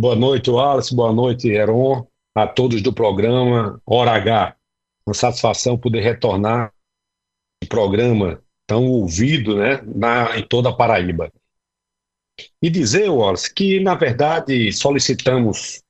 Boa 0.00 0.14
noite, 0.14 0.48
Wallace. 0.48 0.94
Boa 0.94 1.12
noite, 1.12 1.48
Heron. 1.48 2.06
A 2.32 2.46
todos 2.46 2.80
do 2.80 2.92
programa 2.92 3.82
Hora 3.84 4.12
H. 4.12 4.56
Uma 5.04 5.12
satisfação 5.12 5.76
poder 5.76 6.02
retornar 6.02 6.72
ao 7.60 7.68
programa 7.68 8.40
tão 8.64 8.86
ouvido 8.86 9.56
né, 9.56 9.82
na, 9.84 10.38
em 10.38 10.46
toda 10.46 10.68
a 10.68 10.72
Paraíba. 10.72 11.32
E 12.62 12.70
dizer, 12.70 13.10
Wallace, 13.10 13.52
que 13.52 13.80
na 13.80 13.96
verdade 13.96 14.70
solicitamos 14.70 15.82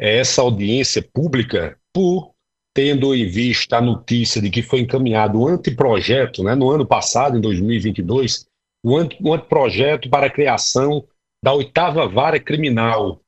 é, 0.00 0.18
essa 0.18 0.42
audiência 0.42 1.00
pública 1.00 1.78
por 1.92 2.34
tendo 2.74 3.14
em 3.14 3.28
vista 3.28 3.76
a 3.76 3.80
notícia 3.80 4.42
de 4.42 4.50
que 4.50 4.62
foi 4.62 4.80
encaminhado 4.80 5.40
um 5.40 5.46
anteprojeto, 5.46 6.42
né, 6.42 6.56
no 6.56 6.70
ano 6.70 6.84
passado, 6.84 7.38
em 7.38 7.40
2022, 7.40 8.48
um, 8.84 8.98
anteprojeto 9.32 10.10
para 10.10 10.26
a 10.26 10.30
criação 10.30 11.06
da 11.40 11.52
oitava 11.52 12.08
vara 12.08 12.40
criminal 12.40 13.20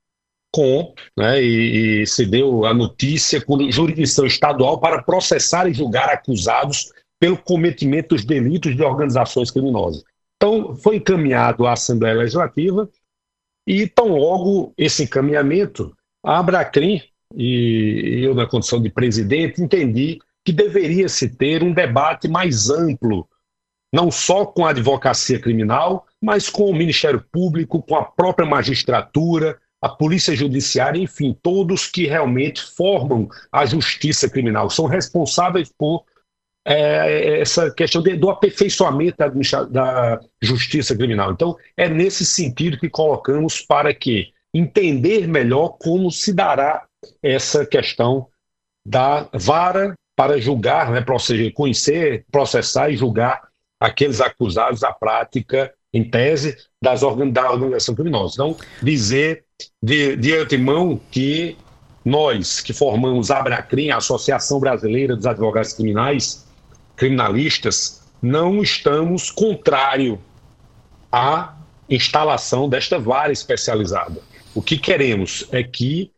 com, 0.56 0.94
né, 1.14 1.42
e, 1.42 2.00
e, 2.00 2.06
se 2.06 2.24
deu 2.24 2.64
a 2.64 2.72
notícia 2.72 3.44
com 3.44 3.70
jurisdição 3.70 4.24
estadual 4.24 4.80
para 4.80 5.02
processar 5.02 5.68
e 5.68 5.74
julgar 5.74 6.08
acusados 6.08 6.90
pelo 7.20 7.36
cometimento 7.36 8.14
dos 8.14 8.24
delitos 8.24 8.74
de 8.74 8.82
organizações 8.82 9.50
criminosas. 9.50 10.02
Então, 10.36 10.74
foi 10.74 10.96
encaminhado 10.96 11.66
à 11.66 11.74
Assembleia 11.74 12.16
Legislativa 12.16 12.88
e, 13.68 13.86
tão 13.86 14.16
logo 14.16 14.72
esse 14.78 15.02
encaminhamento, 15.02 15.94
a 16.24 16.38
Abracrim 16.38 17.02
e 17.36 18.20
eu, 18.22 18.34
na 18.34 18.46
condição 18.46 18.80
de 18.80 18.88
presidente, 18.88 19.60
entendi 19.60 20.20
que 20.42 20.52
deveria 20.52 21.06
se 21.06 21.28
ter 21.28 21.62
um 21.62 21.72
debate 21.72 22.28
mais 22.28 22.70
amplo, 22.70 23.28
não 23.92 24.10
só 24.10 24.46
com 24.46 24.64
a 24.64 24.70
advocacia 24.70 25.38
criminal, 25.38 26.06
mas 26.22 26.48
com 26.48 26.70
o 26.70 26.74
Ministério 26.74 27.22
Público, 27.30 27.82
com 27.82 27.96
a 27.96 28.04
própria 28.04 28.48
magistratura, 28.48 29.58
a 29.80 29.88
Polícia 29.88 30.34
Judiciária, 30.34 31.00
enfim, 31.00 31.36
todos 31.42 31.86
que 31.86 32.06
realmente 32.06 32.62
formam 32.62 33.28
a 33.52 33.66
justiça 33.66 34.28
criminal, 34.28 34.70
são 34.70 34.86
responsáveis 34.86 35.70
por 35.76 36.04
é, 36.66 37.40
essa 37.40 37.70
questão 37.70 38.02
de, 38.02 38.16
do 38.16 38.28
aperfeiçoamento 38.28 39.16
da, 39.16 39.28
da 39.64 40.20
justiça 40.42 40.96
criminal. 40.96 41.30
Então, 41.30 41.56
é 41.76 41.88
nesse 41.88 42.24
sentido 42.26 42.78
que 42.78 42.90
colocamos 42.90 43.60
para 43.60 43.94
que 43.94 44.32
entender 44.52 45.28
melhor 45.28 45.76
como 45.78 46.10
se 46.10 46.32
dará 46.32 46.86
essa 47.22 47.64
questão 47.64 48.26
da 48.84 49.28
vara 49.32 49.94
para 50.16 50.40
julgar, 50.40 50.90
né, 50.90 51.00
proceder, 51.00 51.52
conhecer, 51.52 52.24
processar 52.32 52.90
e 52.90 52.96
julgar 52.96 53.48
aqueles 53.78 54.20
acusados 54.20 54.80
da 54.80 54.92
prática, 54.92 55.72
em 55.92 56.08
tese, 56.08 56.56
das 56.82 57.02
organ 57.02 57.28
da 57.28 57.50
organização 57.50 57.94
criminosa. 57.94 58.34
Então, 58.34 58.56
dizer 58.82 59.45
de, 59.82 60.16
de 60.16 60.36
antemão 60.36 61.00
que 61.10 61.56
nós, 62.04 62.60
que 62.60 62.72
formamos 62.72 63.30
a 63.30 63.38
Abracrim, 63.38 63.90
a 63.90 63.96
Associação 63.96 64.60
Brasileira 64.60 65.16
dos 65.16 65.26
Advogados 65.26 65.72
Criminais, 65.72 66.46
criminalistas, 66.94 68.02
não 68.22 68.62
estamos 68.62 69.30
contrário 69.30 70.18
à 71.10 71.56
instalação 71.88 72.68
desta 72.68 72.98
vara 72.98 73.32
especializada. 73.32 74.20
O 74.54 74.62
que 74.62 74.78
queremos 74.78 75.46
é 75.52 75.62
que 75.62 76.10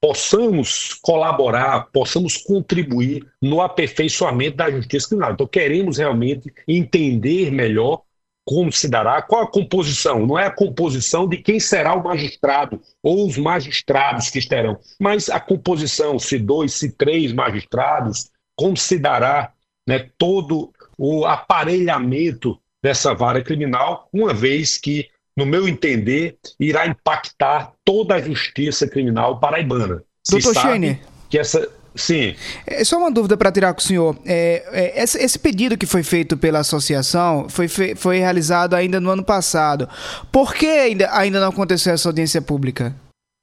possamos 0.00 0.94
colaborar, 0.94 1.88
possamos 1.92 2.36
contribuir 2.36 3.26
no 3.40 3.60
aperfeiçoamento 3.60 4.56
da 4.56 4.70
justiça 4.70 5.08
criminal. 5.08 5.32
Então, 5.32 5.46
queremos 5.46 5.98
realmente 5.98 6.52
entender 6.68 7.50
melhor 7.50 8.02
como 8.46 8.70
se 8.70 8.88
dará, 8.88 9.20
qual 9.20 9.42
a 9.42 9.50
composição, 9.50 10.24
não 10.24 10.38
é 10.38 10.46
a 10.46 10.50
composição 10.52 11.28
de 11.28 11.38
quem 11.38 11.58
será 11.58 11.94
o 11.94 12.04
magistrado 12.04 12.80
ou 13.02 13.26
os 13.26 13.36
magistrados 13.36 14.30
que 14.30 14.38
estarão, 14.38 14.78
mas 15.00 15.28
a 15.28 15.40
composição, 15.40 16.16
se 16.16 16.38
dois, 16.38 16.72
se 16.72 16.92
três 16.92 17.32
magistrados, 17.32 18.30
como 18.54 18.76
se 18.76 19.00
dará 19.00 19.52
né, 19.84 20.08
todo 20.16 20.72
o 20.96 21.26
aparelhamento 21.26 22.56
dessa 22.80 23.12
vara 23.12 23.42
criminal, 23.42 24.08
uma 24.12 24.32
vez 24.32 24.78
que 24.78 25.08
no 25.36 25.44
meu 25.44 25.68
entender, 25.68 26.38
irá 26.58 26.86
impactar 26.86 27.72
toda 27.84 28.14
a 28.14 28.22
justiça 28.22 28.88
criminal 28.88 29.38
paraibana. 29.38 30.02
Doutor 30.30 30.54
Chene. 30.54 30.98
Que 31.28 31.38
essa, 31.38 31.68
Sim. 31.96 32.36
É 32.66 32.84
só 32.84 32.98
uma 32.98 33.10
dúvida 33.10 33.36
para 33.36 33.50
tirar 33.50 33.72
com 33.72 33.80
o 33.80 33.82
senhor. 33.82 34.16
É, 34.24 34.64
é, 34.70 35.02
esse, 35.02 35.18
esse, 35.18 35.38
pedido 35.38 35.78
que 35.78 35.86
foi 35.86 36.02
feito 36.02 36.36
pela 36.36 36.60
associação 36.60 37.48
foi, 37.48 37.68
fe, 37.68 37.94
foi 37.94 38.18
realizado 38.18 38.74
ainda 38.74 39.00
no 39.00 39.10
ano 39.10 39.24
passado. 39.24 39.88
Por 40.30 40.54
que 40.54 40.66
ainda, 40.66 41.12
ainda 41.16 41.40
não 41.40 41.48
aconteceu 41.48 41.94
essa 41.94 42.08
audiência 42.08 42.42
pública? 42.42 42.94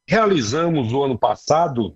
Realizamos 0.07 0.93
o 0.93 1.03
ano 1.03 1.17
passado, 1.17 1.95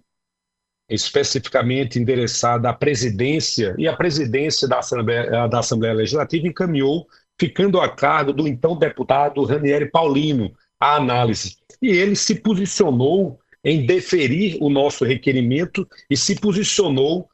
especificamente 0.89 1.99
endereçada 1.99 2.69
à 2.69 2.73
presidência, 2.73 3.75
e 3.77 3.87
a 3.87 3.95
presidência 3.95 4.67
da 4.67 4.79
Assembleia, 4.79 5.47
da 5.47 5.59
Assembleia 5.59 5.93
Legislativa 5.93 6.47
encaminhou 6.47 7.07
ficando 7.39 7.79
a 7.79 7.87
cargo 7.87 8.33
do 8.33 8.47
então 8.47 8.75
deputado 8.75 9.43
Ranieri 9.43 9.91
Paulino 9.91 10.51
a 10.79 10.95
análise. 10.95 11.57
E 11.81 11.89
ele 11.89 12.15
se 12.15 12.35
posicionou 12.35 13.39
em 13.67 13.85
deferir 13.85 14.57
o 14.61 14.69
nosso 14.69 15.03
requerimento 15.03 15.85
e 16.09 16.15
se 16.15 16.39
posicionou 16.39 17.29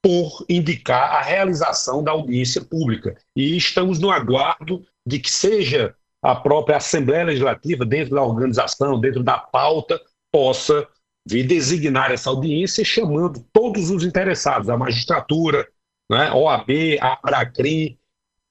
por 0.00 0.46
indicar 0.48 1.16
a 1.16 1.22
realização 1.22 2.04
da 2.04 2.12
audiência 2.12 2.62
pública. 2.62 3.18
E 3.34 3.56
estamos 3.56 3.98
no 3.98 4.08
aguardo 4.08 4.86
de 5.04 5.18
que 5.18 5.28
seja 5.28 5.92
a 6.22 6.36
própria 6.36 6.76
Assembleia 6.76 7.24
Legislativa, 7.24 7.84
dentro 7.84 8.14
da 8.14 8.22
organização, 8.22 9.00
dentro 9.00 9.24
da 9.24 9.38
pauta, 9.38 10.00
possa 10.32 10.86
vir 11.28 11.48
designar 11.48 12.12
essa 12.12 12.30
audiência, 12.30 12.84
chamando 12.84 13.44
todos 13.52 13.90
os 13.90 14.04
interessados, 14.04 14.68
a 14.68 14.76
magistratura, 14.76 15.66
né, 16.08 16.30
OAB, 16.30 16.70
a 17.00 17.14
Abracrim, 17.14 17.98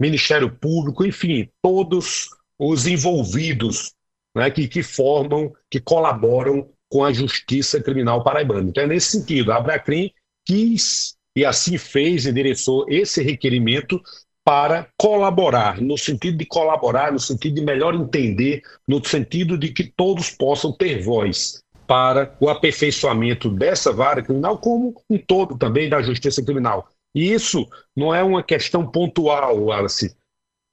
Ministério 0.02 0.54
Público, 0.54 1.06
enfim, 1.06 1.50
todos 1.62 2.30
os 2.60 2.88
envolvidos 2.88 3.94
né, 4.36 4.52
que, 4.52 4.68
que 4.68 4.84
formam, 4.84 5.54
que 5.70 5.80
colaboram 5.80 6.70
com 6.92 7.06
a 7.06 7.14
justiça 7.14 7.82
criminal 7.82 8.22
paraibana. 8.22 8.70
Então, 8.70 8.84
é 8.84 8.88
nesse 8.88 9.18
sentido, 9.18 9.52
a 9.52 9.56
Abracrim 9.56 10.12
quis 10.46 11.16
e 11.34 11.46
assim 11.46 11.78
fez, 11.78 12.26
endereçou 12.26 12.86
esse 12.90 13.24
requerimento 13.24 14.02
para 14.44 14.90
colaborar, 14.98 15.80
no 15.80 15.98
sentido 15.98 16.38
de 16.38 16.46
colaborar, 16.46 17.14
no 17.14 17.20
sentido 17.20 17.56
de 17.56 17.62
melhor 17.62 17.96
entender, 17.96 18.62
no 18.86 19.04
sentido 19.06 19.58
de 19.58 19.72
que 19.72 19.86
todos 19.96 20.30
possam 20.30 20.74
ter 20.74 21.02
voz 21.02 21.64
para 21.88 22.36
o 22.40 22.50
aperfeiçoamento 22.50 23.50
dessa 23.50 23.94
vara 23.94 24.22
criminal, 24.22 24.58
como 24.58 24.94
um 25.10 25.18
todo 25.18 25.58
também 25.58 25.88
da 25.88 26.02
justiça 26.02 26.44
criminal. 26.44 26.90
E 27.16 27.32
isso 27.32 27.66
não 27.96 28.14
é 28.14 28.22
uma 28.22 28.44
questão 28.44 28.86
pontual, 28.86 29.64
Wallace. 29.66 30.14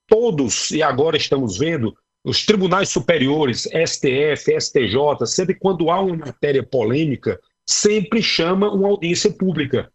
Todos, 0.09 0.71
e 0.73 0.83
agora 0.83 1.17
estamos 1.17 1.59
vendo, 1.59 1.97
os 2.25 2.45
tribunais 2.45 2.89
superiores, 2.89 3.62
STF, 3.67 4.61
STJ, 4.61 5.27
sempre 5.27 5.55
quando 5.55 5.91
há 5.91 6.01
uma 6.01 6.17
matéria 6.17 6.62
polêmica, 6.62 7.41
sempre 7.67 8.23
chama 8.23 8.71
uma 8.71 8.89
audiência 8.89 9.31
pública. 9.31 9.91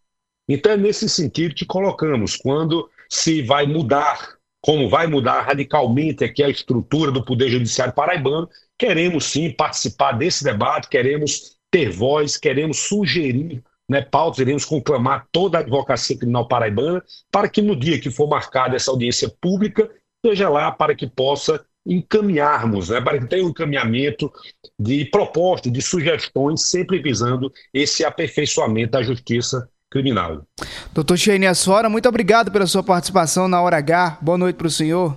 Então 0.48 0.72
é 0.72 0.76
nesse 0.76 1.08
sentido 1.08 1.54
que 1.54 1.64
colocamos, 1.64 2.36
quando 2.36 2.88
se 3.08 3.42
vai 3.42 3.66
mudar, 3.66 4.36
como 4.60 4.88
vai 4.88 5.06
mudar 5.06 5.42
radicalmente 5.42 6.24
aqui 6.24 6.42
a 6.42 6.48
estrutura 6.48 7.10
do 7.10 7.24
Poder 7.24 7.48
Judiciário 7.48 7.94
paraibano, 7.94 8.48
queremos 8.78 9.24
sim 9.24 9.50
participar 9.50 10.12
desse 10.12 10.44
debate, 10.44 10.88
queremos 10.88 11.56
ter 11.70 11.90
voz, 11.90 12.36
queremos 12.36 12.78
sugerir 12.78 13.62
né, 13.88 14.00
pautas, 14.00 14.38
iremos 14.38 14.64
conclamar 14.64 15.26
toda 15.30 15.58
a 15.58 15.60
advocacia 15.60 16.16
criminal 16.16 16.48
paraibana 16.48 17.02
para 17.30 17.48
que 17.48 17.60
no 17.60 17.76
dia 17.76 18.00
que 18.00 18.10
for 18.10 18.28
marcada 18.28 18.76
essa 18.76 18.90
audiência 18.90 19.30
pública, 19.40 19.90
seja 20.24 20.48
lá 20.48 20.70
para 20.70 20.94
que 20.94 21.06
possa 21.06 21.64
encaminharmos, 21.86 22.88
né, 22.88 23.00
para 23.00 23.18
que 23.18 23.26
tenha 23.26 23.44
um 23.44 23.50
encaminhamento 23.50 24.32
de 24.78 25.04
propostas, 25.06 25.72
de 25.72 25.82
sugestões, 25.82 26.62
sempre 26.62 27.00
visando 27.00 27.52
esse 27.72 28.04
aperfeiçoamento 28.04 28.92
da 28.92 29.02
justiça 29.02 29.68
criminal. 29.90 30.44
Doutor 30.92 31.16
Sheine 31.16 31.46
Assora, 31.46 31.88
muito 31.88 32.08
obrigado 32.08 32.50
pela 32.50 32.66
sua 32.66 32.82
participação 32.82 33.46
na 33.46 33.60
Hora 33.62 33.76
H. 33.76 34.18
Boa 34.20 34.38
noite 34.38 34.56
para 34.56 34.66
o 34.66 34.70
senhor. 34.70 35.16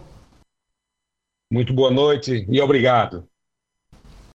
Muito 1.52 1.74
boa 1.74 1.90
noite 1.90 2.46
e 2.50 2.62
obrigado. 2.62 3.28